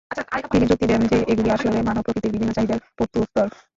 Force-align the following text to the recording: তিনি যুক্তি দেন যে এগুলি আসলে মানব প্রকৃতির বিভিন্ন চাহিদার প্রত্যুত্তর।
তিনি 0.51 0.65
যুক্তি 0.69 0.85
দেন 0.87 1.01
যে 1.11 1.17
এগুলি 1.31 1.49
আসলে 1.51 1.77
মানব 1.81 2.01
প্রকৃতির 2.05 2.33
বিভিন্ন 2.33 2.51
চাহিদার 2.53 2.79
প্রত্যুত্তর। 2.97 3.47